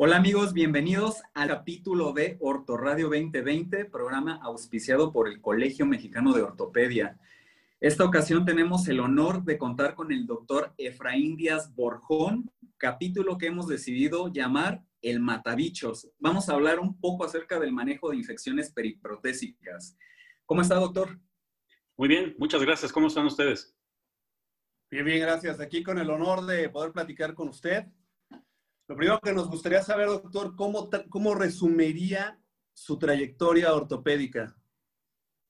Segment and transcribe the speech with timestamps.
[0.00, 6.42] Hola amigos, bienvenidos al capítulo de Ortoradio 2020, programa auspiciado por el Colegio Mexicano de
[6.42, 7.18] Ortopedia.
[7.80, 13.48] Esta ocasión tenemos el honor de contar con el doctor Efraín Díaz Borjón, capítulo que
[13.48, 16.08] hemos decidido llamar El Matabichos.
[16.20, 19.98] Vamos a hablar un poco acerca del manejo de infecciones periprotésicas.
[20.46, 21.18] ¿Cómo está, doctor?
[21.96, 22.92] Muy bien, muchas gracias.
[22.92, 23.74] ¿Cómo están ustedes?
[24.92, 25.58] Bien, bien, gracias.
[25.58, 27.88] Aquí con el honor de poder platicar con usted
[28.88, 32.40] lo primero que nos gustaría saber, doctor, ¿cómo, cómo resumiría
[32.72, 34.56] su trayectoria ortopédica?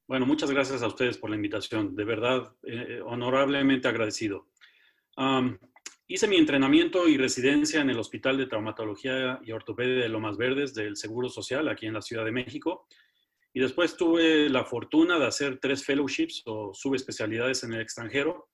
[0.08, 1.94] Bueno, muchas gracias a ustedes por la invitación.
[1.94, 4.48] De verdad, eh, honorablemente agradecido.
[6.08, 10.74] hice mi entrenamiento y residencia en el Hospital de Traumatología y Ortopedia de Lomas Verdes
[10.74, 12.88] del Seguro Social, aquí en la Ciudad de México.
[13.52, 18.48] Y después tuve la fortuna de hacer tres fellowships o subespecialidades en el extranjero.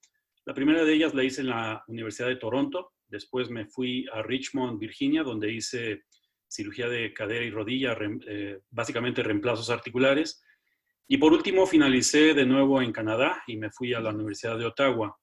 [0.44, 4.22] La primera de ellas la hice en la Universidad de Toronto Después me fui a
[4.22, 6.02] Richmond, Virginia, donde hice
[6.48, 10.42] cirugía de cadera y rodilla, eh, básicamente reemplazos articulares.
[11.06, 14.64] Y por último, finalicé de nuevo en Canadá y me fui a la Universidad de
[14.64, 15.16] Ottawa.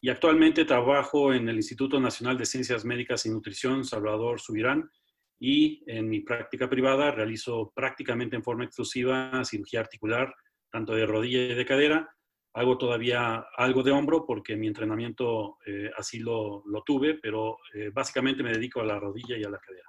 [0.00, 4.90] Y actualmente trabajo en el Instituto Nacional de Ciencias Médicas y Nutrición Salvador Subirán
[5.38, 10.34] y en mi práctica privada realizo prácticamente en forma exclusiva cirugía articular,
[10.72, 12.16] tanto de rodilla y de cadera,
[12.54, 18.42] Hago todavía algo de hombro porque mi entrenamiento eh, así lo, tuve, pero eh, básicamente
[18.42, 19.88] me dedico a la rodilla y a la cadera.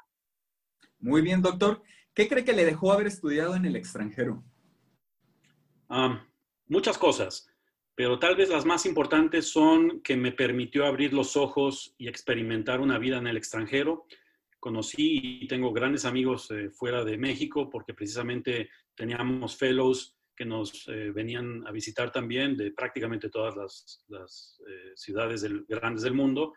[1.00, 1.82] Muy bien, doctor.
[2.14, 4.44] ¿Qué cree que le dejó haber estudiado en el extranjero?
[6.68, 7.50] muchas cosas,
[7.96, 12.80] pero tal vez las más importantes son que me permitió abrir los ojos y experimentar
[12.80, 14.06] una vida en el extranjero.
[14.60, 20.88] Conocí y tengo grandes amigos eh, fuera de México porque precisamente teníamos fellows que nos
[20.88, 23.58] eh, venían a visitar también de prácticamente todas
[24.08, 26.54] las, eh, ciudades grandes del mundo,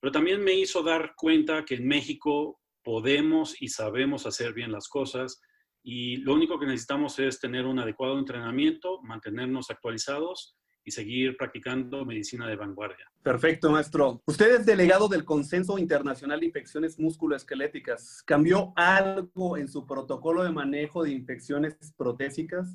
[0.00, 4.88] pero también me hizo dar cuenta que en México podemos y sabemos hacer bien las
[4.88, 5.40] cosas
[5.84, 10.57] y lo único que necesitamos es tener un adecuado entrenamiento, mantenernos actualizados
[10.88, 13.10] y seguir practicando medicina de vanguardia.
[13.22, 14.22] Perfecto, maestro.
[14.24, 18.22] Usted es delegado del Consenso Internacional de Infecciones Musculoesqueléticas.
[18.24, 22.74] ¿Cambió algo en su protocolo de manejo de infecciones protésicas?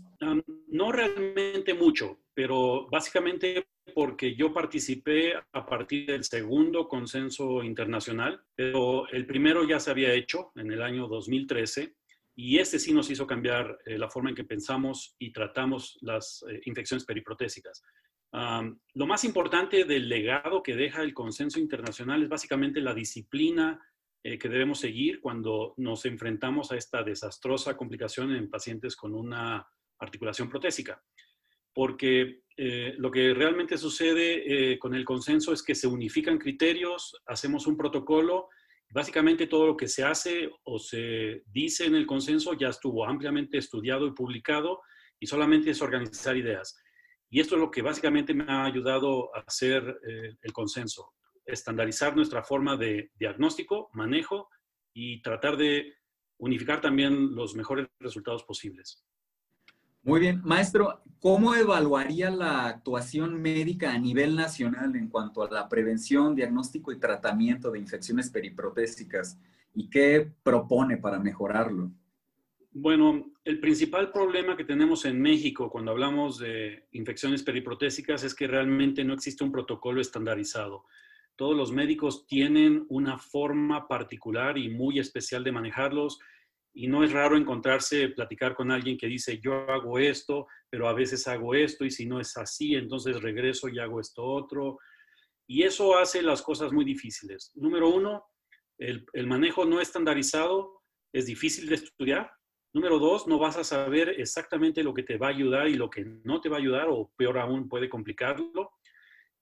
[0.67, 3.65] no realmente mucho, pero básicamente
[3.95, 10.13] porque yo participé a partir del segundo consenso internacional, pero el primero ya se había
[10.13, 11.95] hecho en el año 2013
[12.35, 16.43] y este sí nos hizo cambiar eh, la forma en que pensamos y tratamos las
[16.49, 17.83] eh, infecciones periprotésicas
[18.33, 23.79] lo más importante del legado que deja el consenso internacional es básicamente la disciplina
[24.23, 29.67] eh, que debemos seguir cuando nos enfrentamos a esta desastrosa complicación en pacientes con una
[29.99, 31.03] articulación protésica.
[31.73, 37.21] Porque eh, lo que realmente sucede eh, con el consenso es que se unifican criterios,
[37.27, 38.47] hacemos un protocolo,
[38.91, 43.57] básicamente todo lo que se hace o se dice en el consenso ya estuvo ampliamente
[43.57, 44.81] estudiado y publicado
[45.19, 46.81] y solamente es organizar ideas.
[47.33, 51.13] Y esto es lo que básicamente me ha ayudado a hacer eh, el consenso,
[51.43, 54.49] estandarizar nuestra forma de diagnóstico, manejo
[54.93, 55.95] y tratar de
[56.37, 59.03] unificar también los mejores resultados posibles.
[60.03, 65.67] Muy bien, maestro, ¿cómo evaluaría la actuación médica a nivel nacional en cuanto a la
[65.67, 69.39] prevención, diagnóstico y tratamiento de infecciones periprotésicas?
[69.73, 71.91] ¿Y qué propone para mejorarlo?
[72.69, 78.47] Bueno, el principal problema que tenemos en México cuando hablamos de infecciones periprotésicas es que
[78.47, 80.85] realmente no existe un protocolo estandarizado.
[81.35, 86.19] Todos los médicos tienen una forma particular y muy especial de manejarlos
[86.73, 90.93] y no es raro encontrarse, platicar con alguien que dice, yo hago esto, pero a
[90.93, 94.79] veces hago esto y si no es así, entonces regreso y hago esto otro.
[95.45, 97.51] Y eso hace las cosas muy difíciles.
[97.55, 98.23] Número uno,
[98.77, 100.81] el, el manejo no estandarizado
[101.11, 102.31] es difícil de estudiar
[102.73, 105.91] Número dos, no vas a saber exactamente lo que te va a ayudar y lo
[105.91, 108.71] que no te va a ayudar, o peor aún, puede complicarlo.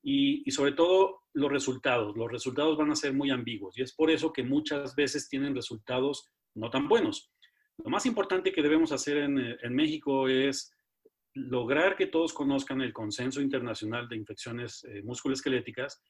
[0.03, 2.17] Y, sobre todo, los resultados.
[2.17, 5.55] Los resultados van a ser muy ambiguos y es por eso que muchas veces tienen
[5.55, 7.31] resultados no tan buenos.
[7.77, 10.75] Lo más importante que debemos hacer en, México es
[11.33, 16.03] lograr que todos conozcan el consenso internacional de infecciones eh, musculoesqueléticas,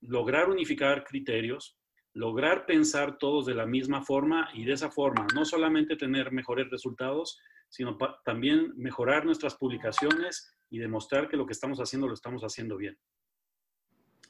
[0.00, 1.78] lograr unificar criterios,
[2.14, 6.68] lograr pensar todos de la misma forma y de esa forma no solamente tener mejores
[6.70, 12.42] resultados, sino también mejorar nuestras publicaciones y demostrar que lo que estamos haciendo lo estamos
[12.42, 12.98] haciendo bien.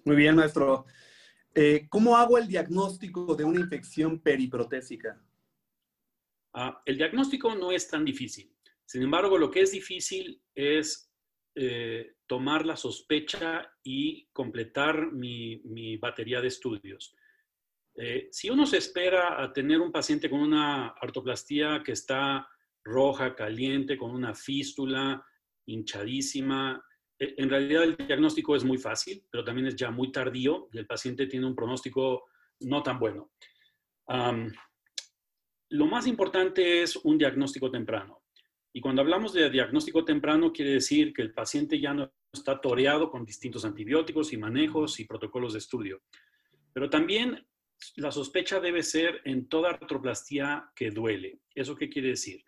[0.05, 0.87] Muy bien, maestro.
[1.55, 5.21] Eh, ¿Cómo hago el diagnóstico de una infección periprotésica?
[6.55, 8.55] Ah, el diagnóstico no es tan difícil.
[8.85, 11.11] Sin embargo, lo que es difícil es
[11.55, 17.17] eh, tomar la sospecha y completar mi batería de estudios.
[17.95, 22.49] Eh, si uno se espera a tener un paciente con una artoplastía que está
[22.85, 25.25] roja, caliente, con una fístula,
[25.67, 26.85] hinchadísima,
[27.19, 30.79] eh, en realidad el diagnóstico es muy fácil, pero también es ya muy tardío y
[30.79, 32.25] el paciente tiene un pronóstico
[32.61, 33.33] no tan bueno.
[35.71, 38.23] lo más importante es un diagnóstico temprano.
[38.75, 43.11] Y cuando hablamos de diagnóstico temprano, quiere decir que el paciente ya no está toreado
[43.11, 46.03] con distintos antibióticos y manejos y protocolos de estudio.
[46.73, 47.47] Pero también
[47.97, 51.41] la sospecha debe ser en toda artroplastía que duele.
[51.55, 52.43] ¿Eso qué quiere decir?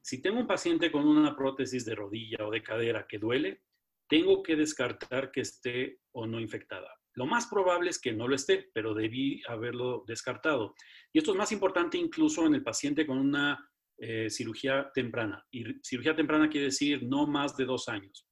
[0.00, 3.62] Si tengo un paciente con una prótesis de rodilla o de cadera que duele,
[4.08, 6.90] tengo que descartar que esté o no infectada.
[7.14, 10.74] Lo más probable es que no lo esté, pero debí haberlo descartado.
[11.12, 15.46] Y esto es más importante incluso en el paciente con una eh, cirugía temprana.
[15.50, 18.26] Y cirugía temprana quiere decir no más de dos años.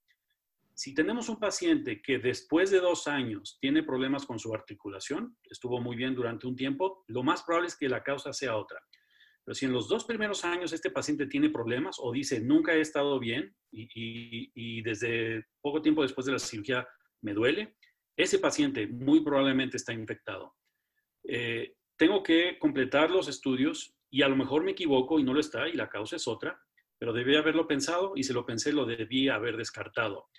[0.82, 5.78] Si tenemos un paciente que después de dos años tiene problemas con su articulación, estuvo
[5.78, 8.80] muy bien durante un tiempo, lo más probable es que la causa sea otra.
[9.44, 12.80] Pero si en los dos primeros años este paciente tiene problemas o dice nunca he
[12.80, 16.88] estado bien y, desde poco tiempo después de la cirugía
[17.20, 17.76] me duele,
[18.16, 20.56] ese paciente muy probablemente está infectado.
[21.24, 25.40] Eh, tengo que completar los estudios y a lo mejor me equivoco y no lo
[25.40, 26.58] está y la causa es otra,
[26.98, 30.30] pero debí haberlo pensado y si lo pensé lo debí haber descartado.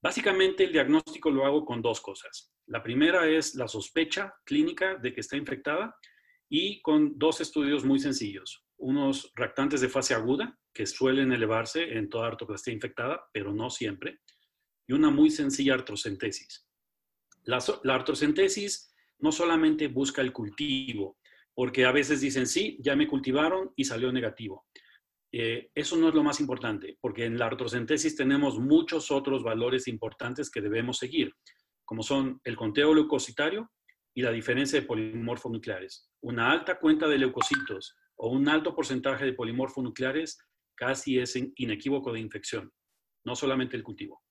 [0.00, 2.52] Básicamente el diagnóstico lo hago con dos cosas.
[2.66, 5.96] La primera es la sospecha clínica de que está infectada
[6.48, 8.64] y con dos estudios muy sencillos.
[8.76, 14.20] Unos reactantes de fase aguda, que suelen elevarse en toda artroplastía infectada, pero no siempre,
[14.86, 16.68] y una muy sencilla artrocentesis.
[17.42, 21.18] La, la artrocentesis no solamente busca el cultivo,
[21.54, 24.68] porque a veces dicen, sí, ya me cultivaron y salió negativo.
[25.30, 29.86] Eh, eso no es lo más importante, porque en la artrocentesis tenemos muchos otros valores
[29.86, 31.34] importantes que debemos seguir,
[31.84, 33.70] como son el conteo leucocitario
[34.14, 36.10] y la diferencia de polimorfonucleares.
[36.22, 40.38] Una alta cuenta de leucocitos o un alto porcentaje de polimorfonucleares
[40.74, 42.72] casi es inequívoco de infección,
[43.24, 44.22] no solamente el cultivo.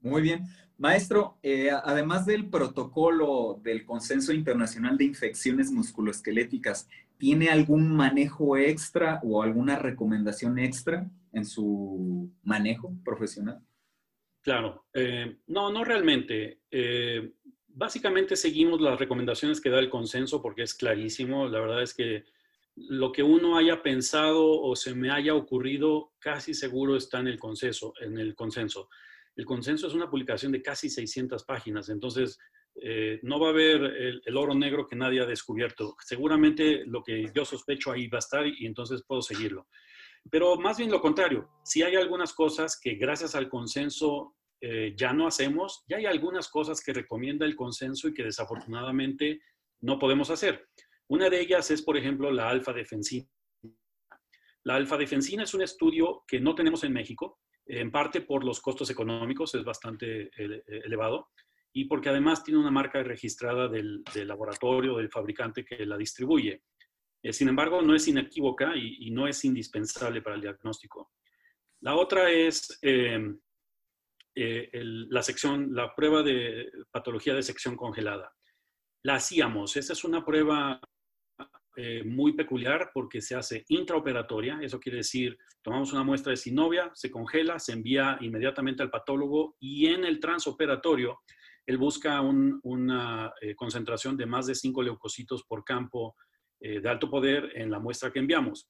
[0.00, 0.44] Muy bien.
[0.80, 6.88] Maestro, eh, además del protocolo del Consenso Internacional de Infecciones Musculoesqueléticas,
[7.18, 13.60] ¿tiene algún manejo extra o alguna recomendación extra en su manejo profesional?
[14.40, 16.60] Claro, eh, no, no realmente.
[16.70, 17.30] Eh,
[17.68, 21.46] básicamente seguimos las recomendaciones que da el consenso porque es clarísimo.
[21.46, 22.24] La verdad es que
[22.74, 27.38] lo que uno haya pensado o se me haya ocurrido casi seguro está en el
[27.38, 27.92] consenso.
[28.00, 28.88] En el consenso.
[29.40, 32.38] El consenso es una publicación de casi 600 páginas, entonces
[32.74, 33.82] eh, no va a haber
[34.22, 35.96] el, oro negro que nadie ha descubierto.
[36.04, 39.66] Seguramente lo que yo sospecho ahí va a estar y entonces puedo seguirlo.
[40.30, 45.14] Pero más bien lo contrario, si hay algunas cosas que gracias al consenso eh, ya
[45.14, 49.40] no hacemos, ya hay algunas cosas que recomienda el consenso y que desafortunadamente
[49.80, 50.68] no podemos hacer.
[51.08, 53.26] Una de ellas es, por ejemplo, la alfa-defensina.
[54.64, 58.90] La alfa-defensina es un estudio que no tenemos en México, en parte por los costos
[58.90, 61.30] económicos, es bastante elevado,
[61.72, 66.62] y porque además tiene una marca registrada del, laboratorio, del fabricante que la distribuye.
[67.22, 71.12] Eh, sin embargo, no es inequívoca y, no es indispensable para el diagnóstico.
[71.80, 73.20] La otra es eh,
[74.34, 78.34] la sección, la prueba de patología de sección congelada.
[79.02, 80.80] La hacíamos, esa es una prueba
[81.76, 86.90] eh, muy peculiar porque se hace intraoperatoria, eso quiere decir, tomamos una muestra de sinovia,
[86.94, 91.20] se congela, se envía inmediatamente al patólogo y en el transoperatorio
[91.66, 96.16] él busca una eh, concentración de más de 5 leucocitos por campo
[96.58, 98.68] eh, de alto poder en la muestra que enviamos.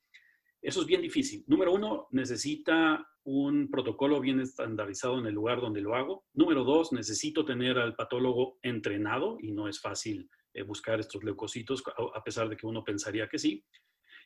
[0.61, 1.43] Eso es bien difícil.
[1.47, 6.27] Número uno, necesita un protocolo bien estandarizado en el lugar donde lo hago.
[6.35, 11.83] Número dos, necesito tener al patólogo entrenado y no es fácil eh, buscar estos leucocitos,
[12.15, 13.65] a pesar de que uno pensaría que sí.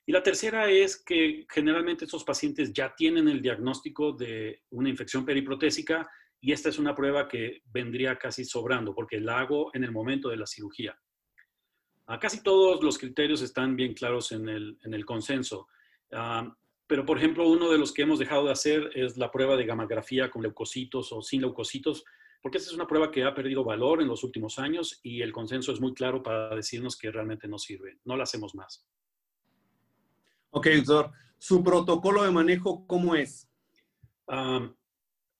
[0.07, 5.25] Y la tercera es que generalmente estos pacientes ya tienen el diagnóstico de una infección
[5.25, 6.09] periprotésica
[6.41, 10.29] y esta es una prueba que vendría casi sobrando porque la hago en el momento
[10.29, 10.99] de la cirugía.
[12.07, 15.69] A casi todos los criterios están bien claros en el, en el consenso.
[16.13, 16.55] Ah,
[16.87, 19.65] pero, por ejemplo, uno de los que hemos dejado de hacer es la prueba de
[19.65, 22.05] gamografía con leucocitos o sin leucocitos,
[22.45, 25.33] porque esa es una prueba que ha perdido valor en los últimos años y el
[25.33, 27.97] consenso es muy claro para decirnos que realmente no sirve.
[28.05, 28.87] No la hacemos más.
[30.51, 31.11] Ok, doctor.
[31.39, 33.51] ¿Su protocolo de manejo cómo es?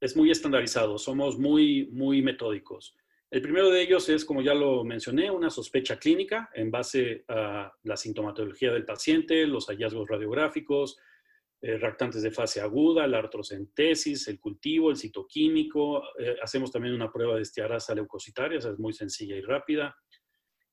[0.01, 0.97] es muy estandarizado.
[0.97, 2.97] Somos muy, muy metódicos.
[3.31, 7.71] El primero de ellos es, como ya lo mencioné, una sospecha clínica en base a
[7.83, 10.97] la sintomatología del paciente, los hallazgos radiográficos,
[11.67, 16.03] eh, reactantes de fase aguda, la artrocentesis, el cultivo, el citoquímico.
[16.19, 19.97] Eh, hacemos también una prueba de estiarasa leucocitaria, es muy sencilla y rápida.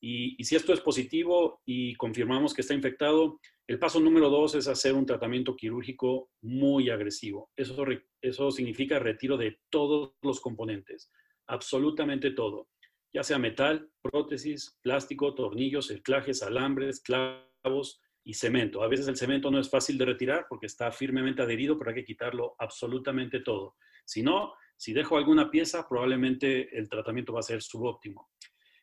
[0.02, 4.68] Y, si esto es positivo y confirmamos que está infectado, el paso número dos es
[4.68, 7.50] hacer un tratamiento quirúrgico muy agresivo.
[7.56, 7.86] Eso,
[8.22, 11.10] eso significa retiro de todos los componentes,
[11.48, 12.68] absolutamente todo,
[13.14, 18.84] ya sea metal, prótesis, plástico, tornillos, anclajes, alambres, clavos y cemento.
[18.84, 21.96] A veces el cemento no es fácil de retirar porque está firmemente adherido, pero hay
[21.96, 23.76] que quitarlo absolutamente todo.
[24.06, 28.30] Si no, si dejo alguna pieza, probablemente el tratamiento va a ser subóptimo.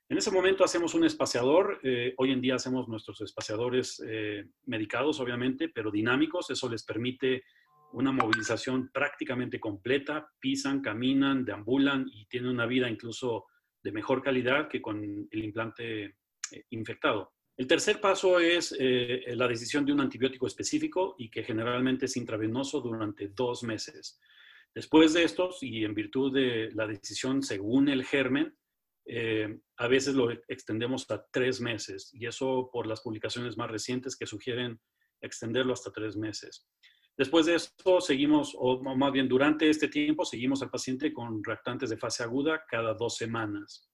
[0.09, 1.80] En ese momento hacemos un espaciador.
[1.83, 6.50] Eh, hoy en día hacemos nuestros espaciadores eh, medicados, obviamente, pero dinámicos.
[6.50, 7.45] Eso les permite
[7.92, 10.30] una movilización prácticamente completa.
[10.40, 13.47] Pisan, caminan, deambulan y tienen una vida incluso
[13.83, 16.14] de mejor calidad que con el implante eh,
[16.71, 17.35] infectado.
[17.58, 22.80] El tercer paso es la decisión de un antibiótico específico y que generalmente es intravenoso
[22.80, 24.20] durante dos meses.
[24.72, 28.56] Después de estos, y en virtud de la decisión según el germen,
[29.06, 34.16] eh, a veces lo extendemos a tres meses y eso por las publicaciones más recientes
[34.16, 34.78] que sugieren
[35.20, 36.68] extenderlo hasta tres meses.
[37.16, 41.90] Después de esto, seguimos, o más bien durante este tiempo, seguimos al paciente con reactantes
[41.90, 43.88] de fase aguda cada dos semanas.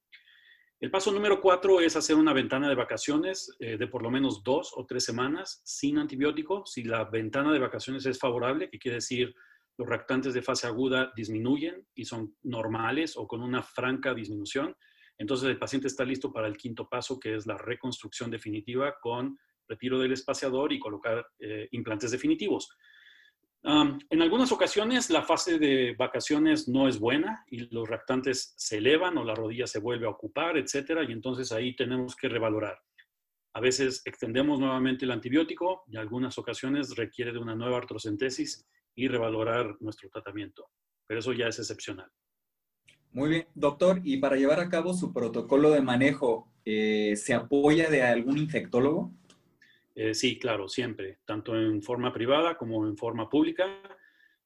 [0.81, 4.43] El paso número cuatro es hacer una ventana de vacaciones eh, de por lo menos
[4.43, 6.66] dos o tres semanas sin antibiótico.
[6.66, 9.35] Si la ventana de vacaciones es favorable, que quiere decir
[9.76, 14.76] los reactantes de fase aguda disminuyen y son normales o con una franca disminución,
[15.16, 19.38] entonces el paciente está listo para el quinto paso, que es la reconstrucción definitiva con
[19.69, 22.69] retiro del espaciador y colocar eh, implantes definitivos.
[23.64, 29.16] En algunas ocasiones la fase de vacaciones no es buena y los reactantes se elevan
[29.16, 32.78] o la rodilla se vuelve a ocupar, etcétera, y entonces ahí tenemos que revalorar.
[33.54, 38.66] A veces extendemos nuevamente el antibiótico y en algunas ocasiones requiere de una nueva artrocentesis
[38.94, 40.68] y revalorar nuestro tratamiento,
[41.06, 42.11] pero eso ya es excepcional.
[43.12, 47.88] Muy bien, doctor, y para llevar a cabo su protocolo de manejo, eh, ¿se apoya
[47.88, 49.14] de algún infectólogo?
[49.95, 53.81] Eh, sí, claro, siempre, tanto en forma privada como en forma pública.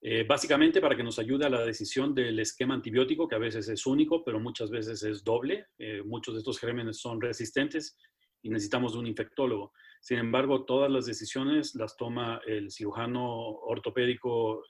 [0.00, 3.68] Eh, básicamente para que nos ayude a la decisión del esquema antibiótico, que a veces
[3.68, 5.66] es único, pero muchas veces es doble.
[6.04, 7.96] muchos de estos gérmenes son resistentes
[8.42, 9.72] y necesitamos de un infectólogo.
[10.00, 14.62] Sin embargo, todas las decisiones las toma el cirujano ortopédico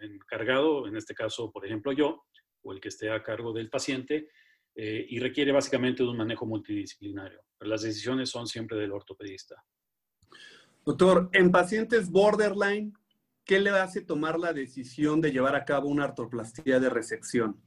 [0.00, 2.26] encargado, en este caso, por ejemplo, yo,
[2.66, 4.28] o el que esté a cargo del paciente
[4.74, 7.40] eh, y requiere básicamente un manejo multidisciplinario.
[7.56, 9.56] Pero las decisiones son siempre del ortopedista.
[10.86, 12.96] Doctor, en pacientes borderline,
[13.44, 17.60] ¿qué le hace tomar la decisión de llevar a cabo una artroplastía de resección?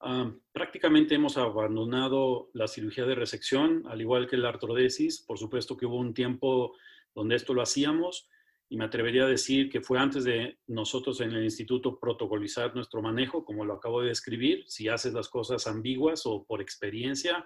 [0.00, 5.20] Ah, prácticamente hemos abandonado la cirugía de resección, al igual que la artrodesis.
[5.20, 6.74] Por supuesto que hubo un tiempo
[7.14, 8.28] donde esto lo hacíamos,
[8.68, 13.00] y me atrevería a decir que fue antes de nosotros en el instituto protocolizar nuestro
[13.00, 14.64] manejo, como lo acabo de describir.
[14.66, 17.44] Si haces las cosas ambiguas o por experiencia,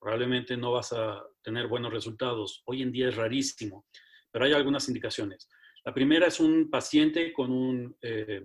[0.00, 2.62] probablemente no vas a tener buenos resultados.
[2.66, 3.86] Hoy en día es rarísimo,
[4.30, 5.48] pero hay algunas indicaciones.
[5.84, 8.42] La primera es un paciente con un eh,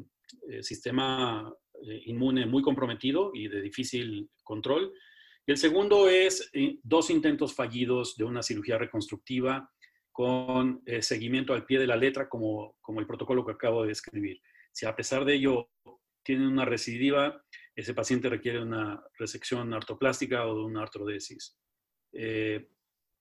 [0.49, 1.51] eh, sistema
[1.83, 4.93] eh, inmune muy comprometido y de difícil control.
[5.47, 6.51] Y el segundo es
[6.83, 9.67] dos intentos fallidos de una cirugía reconstructiva
[10.11, 14.39] con seguimiento al pie de la letra, como, como el protocolo que acabo de describir.
[14.71, 15.69] Si a pesar de ello
[16.23, 17.43] tiene una recidiva,
[17.75, 21.57] ese paciente requiere una resección artroplástica o de una artrodesis.
[22.13, 22.67] Eh,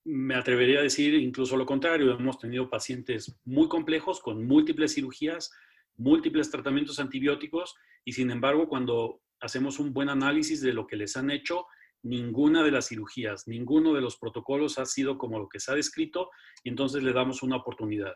[0.03, 5.51] me atrevería a decir incluso lo contrario, hemos tenido pacientes muy complejos con múltiples cirugías,
[5.97, 11.15] múltiples tratamientos antibióticos y sin embargo cuando hacemos un buen análisis de lo que les
[11.17, 11.65] han hecho,
[12.03, 15.75] ninguna de las cirugías, ninguno de los protocolos ha sido como lo que se ha
[15.75, 16.29] descrito
[16.63, 18.15] y entonces le damos una oportunidad.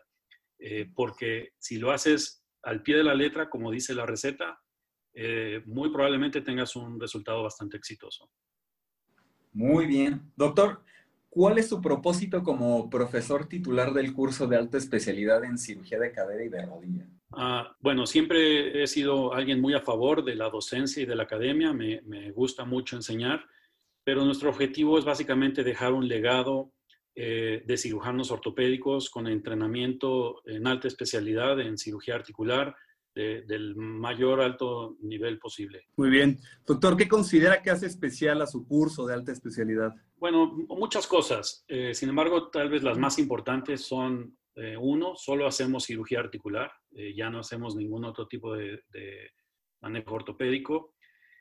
[0.58, 4.58] Eh, porque si lo haces al pie de la letra, como dice la receta,
[5.16, 8.30] eh, muy probablemente tengas un resultado bastante exitoso.
[9.52, 10.30] Muy bien.
[10.36, 10.82] Doctor,
[11.28, 16.12] ¿cuál es su propósito como profesor titular del curso de alta especialidad en cirugía de
[16.12, 17.06] cadera y de rodilla?
[17.32, 21.24] Ah, bueno, siempre he sido alguien muy a favor de la docencia y de la
[21.24, 21.72] academia.
[21.72, 23.44] Me, me gusta mucho enseñar
[24.06, 26.72] pero nuestro objetivo es básicamente dejar un legado
[27.16, 32.76] eh, de cirujanos ortopédicos con entrenamiento en alta especialidad en cirugía articular
[33.16, 35.86] del mayor alto nivel posible.
[35.96, 36.38] Muy bien.
[36.66, 39.94] Doctor, ¿qué considera que hace especial a su curso de alta especialidad?
[40.16, 41.64] Bueno, muchas cosas.
[41.66, 46.70] Eh, sin embargo, tal vez las más importantes son, eh, uno, solo hacemos cirugía articular,
[47.14, 48.80] ya no hacemos ningún otro tipo de
[49.80, 50.94] manejo ortopédico.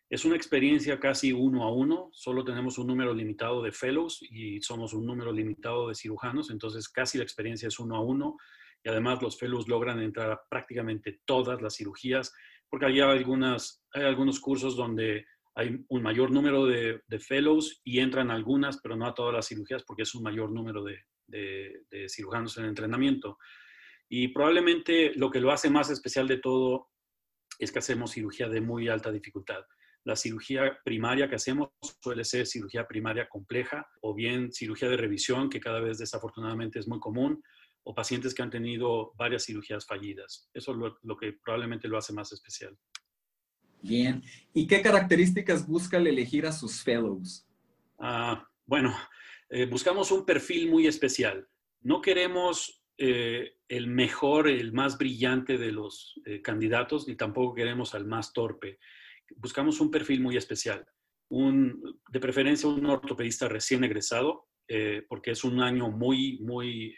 [0.09, 4.61] Es una experiencia casi uno a uno, solo tenemos un número limitado de fellows y
[4.61, 8.37] somos un número limitado de cirujanos, entonces casi la experiencia es uno a uno
[8.85, 12.31] y además los fellows logran entrar a prácticamente todas las cirugías,
[12.69, 15.25] porque hay, algunas, hay algunos cursos donde
[15.55, 19.83] hay un mayor número de, fellows y entran algunas, pero no a todas las cirugías
[19.83, 23.39] porque es un mayor número de, de, cirujanos en entrenamiento.
[24.07, 26.89] Y probablemente lo que lo hace más especial de todo
[27.57, 29.63] es que hacemos cirugía de muy alta dificultad.
[30.03, 31.69] La cirugía primaria que hacemos
[32.03, 36.87] suele ser cirugía primaria compleja o bien cirugía de revisión, que cada vez desafortunadamente es
[36.87, 37.41] muy común,
[37.85, 40.49] o pacientes que han tenido varias cirugías fallidas.
[40.53, 42.77] Eso es lo que probablemente lo hace más especial.
[43.81, 44.23] Bien.
[44.53, 47.47] ¿Y qué características busca el elegir a sus fellows?
[47.99, 48.95] Ah, bueno,
[49.49, 51.47] eh, buscamos un perfil muy especial.
[51.81, 57.93] No queremos eh, el mejor, el más brillante de los eh, candidatos, ni tampoco queremos
[57.93, 58.79] al más torpe.
[59.35, 60.83] Buscamos un perfil muy especial.
[61.29, 64.47] Un, de preferencia un ortopedista recién egresado,
[65.07, 66.95] porque es un año muy, muy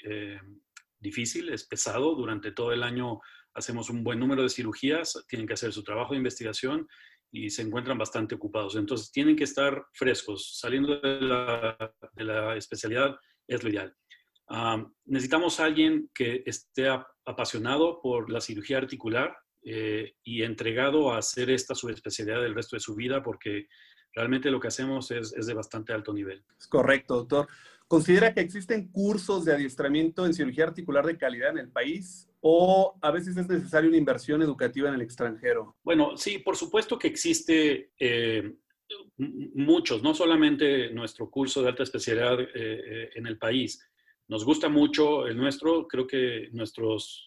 [1.00, 2.16] difícil, es pesado.
[2.16, 3.20] Durante todo el año
[3.54, 6.88] hacemos un buen número de cirugías, tienen que hacer su trabajo de investigación
[7.32, 8.76] y se encuentran bastante ocupados.
[8.76, 10.58] Entonces, tienen que estar frescos.
[10.60, 11.22] Saliendo de
[12.24, 13.96] la, especialidad es lo ideal.
[15.06, 16.88] necesitamos a alguien que esté
[17.26, 22.76] apasionado por la cirugía articular eh, y entregado a hacer esta su especialidad el resto
[22.76, 23.68] de su vida porque
[24.14, 26.44] realmente lo que hacemos es de bastante alto nivel.
[26.58, 27.48] Es correcto, doctor.
[27.88, 32.98] ¿Considera que existen cursos de adiestramiento en cirugía articular de calidad en el país o
[33.02, 35.78] a veces es necesaria una inversión educativa en el extranjero?
[35.84, 38.56] Bueno, sí, por supuesto que existe eh,
[39.18, 43.82] muchos, no solamente nuestro curso de alta especialidad eh, eh, en el país.
[44.28, 47.26] Nos gusta mucho el nuestro, creo que nuestros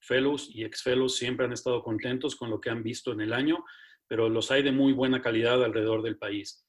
[0.00, 3.62] fellows y ex-fellows siempre han estado contentos con lo que han visto en el año,
[4.08, 6.64] pero los hay de muy buena calidad alrededor del país.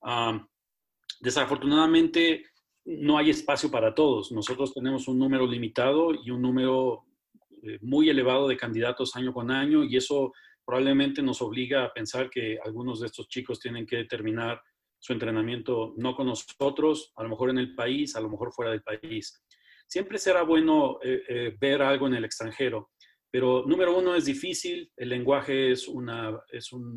[0.00, 0.46] Ah,
[1.20, 2.44] Desafortunadamente,
[2.84, 4.30] no hay espacio para todos.
[4.32, 7.04] Nosotros tenemos un número limitado y un número
[7.62, 10.32] eh, muy elevado de candidatos año con año y eso
[10.64, 14.60] probablemente nos obliga a pensar que algunos de estos chicos tienen que terminar
[14.98, 18.70] su entrenamiento no con nosotros, a lo mejor en el país, a lo mejor fuera
[18.70, 19.42] del país.
[19.86, 22.90] Siempre será bueno eh, eh, ver algo en el extranjero.
[23.36, 26.08] Pero número uno es difícil, el lenguaje es, un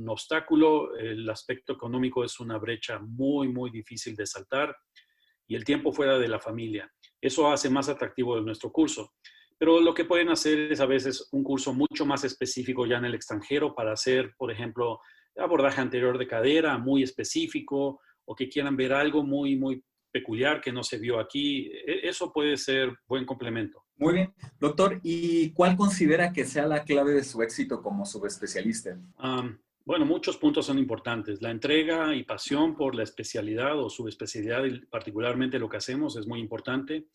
[0.08, 4.74] obstáculo, el aspecto económico es una brecha muy, muy difícil de saltar
[5.46, 6.90] y el tiempo fuera de la familia.
[7.20, 9.12] Eso hace más atractivo nuestro curso.
[9.58, 13.06] Pero lo que pueden hacer es a veces un curso mucho más específico ya en
[13.06, 15.02] el extranjero para hacer, por ejemplo,
[15.36, 20.72] abordaje anterior de cadera muy específico o que quieran ver algo muy, muy peculiar que
[20.72, 21.72] no se vio aquí.
[21.86, 23.86] E, eso puede ser buen complemento.
[23.98, 24.34] Muy bien.
[24.60, 28.98] Doctor, ¿y cuál considera que sea la clave de su éxito como subespecialista?
[29.86, 31.42] bueno, muchos puntos son importantes.
[31.42, 36.28] La entrega y pasión por la especialidad o subespecialidad, y particularmente lo que hacemos, es
[36.28, 37.08] muy importante.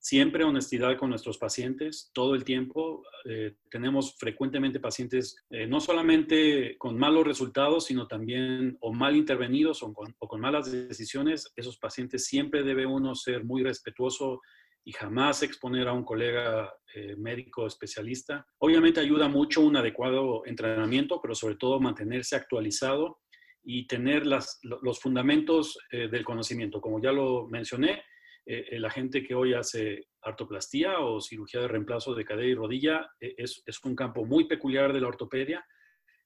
[0.00, 3.02] Siempre honestidad con nuestros pacientes, todo el tiempo.
[3.24, 9.82] Eh, tenemos frecuentemente pacientes eh, no solamente con malos resultados, sino también o mal intervenidos
[9.82, 11.52] o con, malas decisiones.
[11.56, 14.40] Esos pacientes siempre debe uno ser muy respetuoso
[14.84, 18.46] y jamás exponer a un colega eh, médico especialista.
[18.58, 23.18] Obviamente ayuda mucho un adecuado entrenamiento, pero sobre todo mantenerse actualizado
[23.64, 26.80] y tener las, los fundamentos del conocimiento.
[26.80, 28.02] Como ya lo mencioné,
[28.50, 33.10] eh, la gente que hoy hace artoplastía o cirugía de reemplazo de cadera y rodilla
[33.20, 35.62] eh, es, es, un campo muy peculiar de la ortopedia,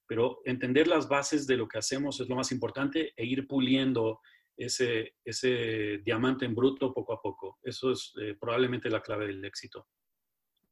[0.06, 4.20] pero entender las bases de lo que hacemos es lo más importante e ir puliendo
[4.56, 7.58] ese, ese diamante en bruto poco a poco.
[7.60, 9.88] Eso es eh, probablemente la clave del éxito.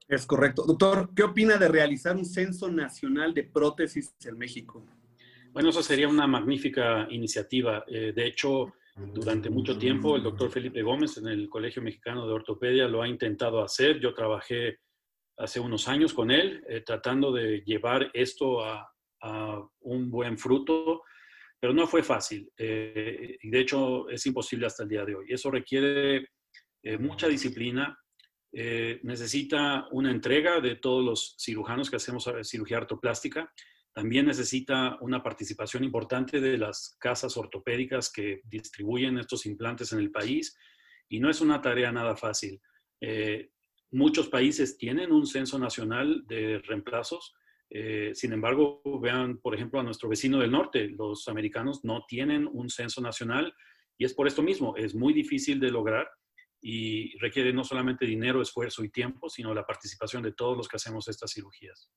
[0.07, 0.65] Es correcto.
[0.65, 4.87] Doctor, ¿qué opina de realizar un censo nacional de prótesis en México?
[5.53, 7.85] Bueno, eso sería una magnífica iniciativa.
[7.89, 8.73] de hecho,
[9.15, 10.17] durante mucho tiempo.
[10.17, 14.01] El doctor Felipe Gómez en el Colegio Mexicano de Ortopedia lo ha intentado hacer.
[14.01, 14.79] Yo trabajé
[15.37, 18.87] hace unos años con él eh, tratando de llevar esto a,
[19.81, 21.03] un buen fruto,
[21.61, 22.51] pero no fue fácil.
[22.57, 25.27] Eh, y de hecho es imposible hasta el día de hoy.
[25.29, 26.29] Eso requiere
[26.83, 27.99] eh, mucha disciplina.
[28.53, 33.53] necesita una entrega de todos los cirujanos que hacemos cirugía ortoplástica
[34.01, 40.11] también necesita una participación importante de las casas ortopédicas que distribuyen estos implantes en el
[40.11, 40.57] país
[41.07, 42.63] y no es una tarea nada fácil.
[43.03, 43.51] Eh,
[43.91, 47.35] muchos países tienen un censo nacional de reemplazos,
[47.69, 52.49] eh, sin embargo, vean, por ejemplo, a nuestro vecino del norte, los americanos no tienen
[52.51, 53.53] un censo nacional
[53.99, 56.09] y es por esto mismo, es muy difícil de lograr
[56.63, 60.77] y requiere no solamente dinero, esfuerzo y tiempo, sino la participación de todos los que
[60.77, 61.91] hacemos estas cirugías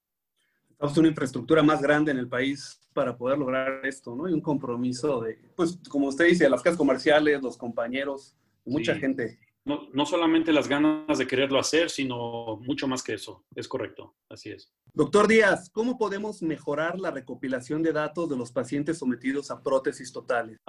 [0.98, 4.30] una infraestructura más grande en el país para poder lograr esto, ¿no?
[4.30, 9.40] Y un compromiso de, pues, como usted dice, las casas comerciales, los compañeros, mucha gente.
[9.66, 13.46] no, no, solamente las ganas de quererlo hacer, sino mucho más que eso.
[13.56, 14.74] Es correcto, así es.
[14.96, 20.14] Doctor Díaz, ¿cómo podemos mejorar la recopilación de datos de los pacientes sometidos a prótesis
[20.14, 20.60] totales?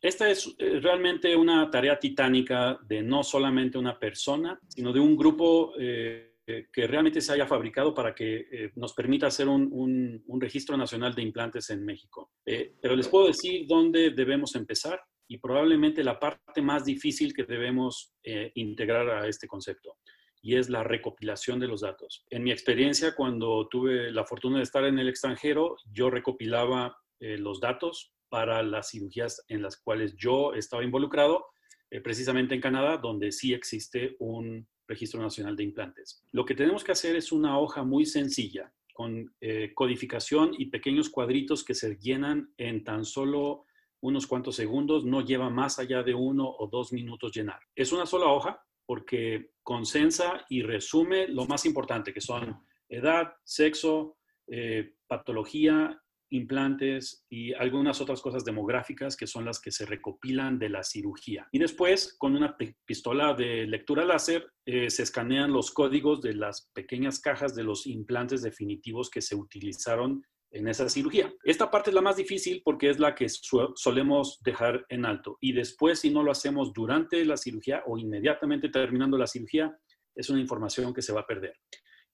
[0.00, 5.14] esta es eh, realmente una tarea titánica de no solamente una persona, sino de un
[5.14, 10.22] grupo eh, que realmente se haya fabricado para que eh, nos permita hacer un, un,
[10.26, 12.30] un, registro nacional de implantes en México.
[12.44, 18.14] pero les puedo decir dónde debemos empezar y probablemente la parte más difícil que debemos
[18.22, 19.98] eh, integrar a este concepto
[20.42, 22.24] y es la recopilación de los datos.
[22.30, 27.36] En mi experiencia, cuando tuve la fortuna de estar en el extranjero, yo recopilaba eh,
[27.36, 31.46] los datos para las cirugías en las cuales yo estaba involucrado,
[31.90, 36.22] eh, precisamente en Canadá, donde sí existe un registro nacional de implantes.
[36.32, 39.34] Lo que tenemos que hacer es una hoja muy sencilla con
[39.74, 43.66] codificación y pequeños cuadritos que se llenan en tan solo
[44.00, 47.60] unos cuantos segundos, no lleva más allá de uno o dos minutos llenar.
[47.74, 54.16] Es una sola hoja porque consensa y resume lo más importante, que son edad, sexo,
[54.46, 60.68] eh, patología, implantes y algunas otras cosas demográficas que son las que se recopilan de
[60.68, 61.48] la cirugía.
[61.52, 66.70] Y después, con una pistola de lectura láser, eh, se escanean los códigos de las
[66.74, 71.32] pequeñas cajas de los implantes definitivos que se utilizaron en esa cirugía.
[71.44, 75.36] Esta parte es la más difícil porque es la que solemos dejar en alto.
[75.40, 79.76] Y después, si no lo hacemos durante la cirugía o inmediatamente terminando la cirugía,
[80.14, 81.54] es una información que se va a perder.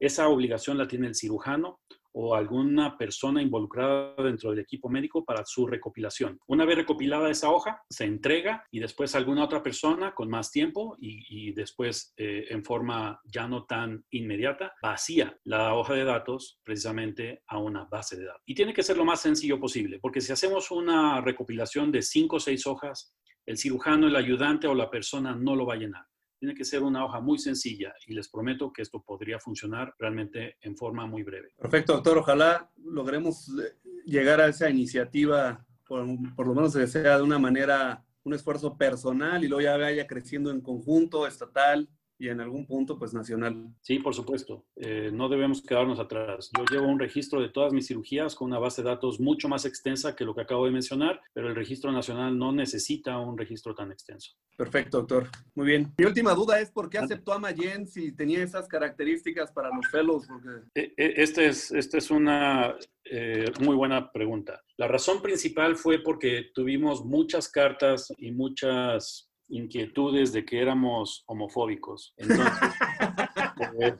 [0.01, 1.81] Esa obligación la tiene el cirujano
[2.13, 6.39] o alguna persona involucrada dentro del equipo médico para su recopilación.
[6.47, 10.97] Una vez recopilada esa hoja, se entrega y después alguna otra persona con más tiempo
[11.01, 17.43] y, después eh, en forma ya no tan inmediata vacía la hoja de datos precisamente
[17.47, 18.43] a una base de datos.
[18.47, 22.37] Y tiene que ser lo más sencillo posible, porque si hacemos una recopilación de cinco
[22.37, 23.15] o seis hojas,
[23.47, 26.05] el cirujano, el ayudante o la persona no lo va a llenar.
[26.43, 30.57] Tiene que ser una hoja muy sencilla y les prometo que esto podría funcionar realmente
[30.63, 31.55] en forma muy breve.
[31.57, 32.19] Perfecto, doctor.
[32.19, 38.05] Ojalá logremos eh, llegar a esa iniciativa, por, lo menos que sea de una manera,
[38.25, 41.89] un esfuerzo personal y luego ya vaya creciendo en conjunto, estatal,
[42.23, 43.75] y en algún punto, pues nacional.
[43.81, 44.65] Sí, por supuesto.
[44.77, 46.51] Eh, no debemos quedarnos atrás.
[46.57, 49.65] Yo llevo un registro de todas mis cirugías con una base de datos mucho más
[49.65, 53.75] extensa que lo que acabo de mencionar, pero el registro nacional no necesita un registro
[53.75, 54.37] tan extenso.
[54.57, 55.31] Perfecto, doctor.
[55.57, 55.93] Muy bien.
[55.99, 59.89] Mi última duda es por qué aceptó a Mayen si tenía esas características para los
[59.89, 60.25] fellows.
[60.29, 60.93] Porque...
[60.97, 64.63] Esta es, este es una eh, muy buena pregunta.
[64.77, 72.15] La razón principal fue porque tuvimos muchas cartas y muchas inquietudes de que éramos homofóbicos.
[73.77, 73.95] Pues,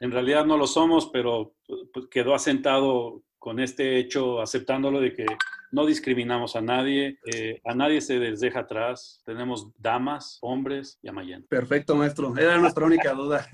[0.00, 1.54] en realidad no lo somos, pero
[1.92, 5.26] pues, quedó asentado con este hecho, aceptándolo de que
[5.72, 9.20] no discriminamos a nadie, eh, a nadie se les deja atrás.
[9.24, 11.44] Tenemos damas, hombres y amayen.
[11.48, 12.36] Perfecto, maestro.
[12.36, 13.48] Era nuestra única duda.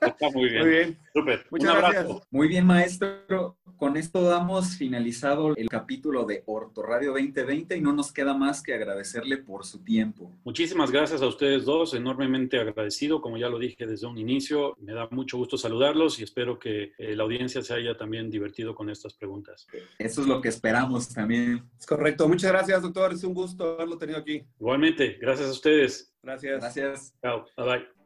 [0.00, 0.62] Está muy bien.
[0.62, 0.98] Muy bien.
[1.12, 1.46] Súper.
[1.50, 2.06] Muchas gracias.
[2.30, 3.58] Muy bien, maestro.
[3.82, 8.62] Con esto damos finalizado el capítulo de Orto Radio 2020 y no nos queda más
[8.62, 10.30] que agradecerle por su tiempo.
[10.44, 14.76] Muchísimas gracias a ustedes dos, enormemente agradecido, como ya lo dije desde un inicio.
[14.78, 18.72] Me da mucho gusto saludarlos y espero que eh, la audiencia se haya también divertido
[18.76, 19.66] con estas preguntas.
[19.98, 21.68] Eso es lo que esperamos también.
[21.76, 22.28] Es correcto.
[22.28, 23.12] Muchas gracias, doctor.
[23.12, 24.44] Es un gusto haberlo tenido aquí.
[24.60, 26.14] Igualmente, gracias a ustedes.
[26.22, 26.60] Gracias.
[26.60, 27.14] Gracias.
[27.20, 27.46] Chao.
[27.56, 28.01] Bye bye.